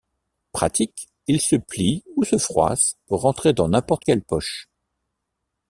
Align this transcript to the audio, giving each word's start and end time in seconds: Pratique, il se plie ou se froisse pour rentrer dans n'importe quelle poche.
Pratique, 0.51 1.09
il 1.27 1.39
se 1.39 1.55
plie 1.55 2.03
ou 2.15 2.23
se 2.23 2.39
froisse 2.39 2.97
pour 3.05 3.21
rentrer 3.21 3.53
dans 3.53 3.69
n'importe 3.69 4.03
quelle 4.03 4.23
poche. 4.23 4.67